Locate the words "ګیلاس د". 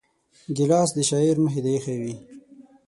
0.55-0.99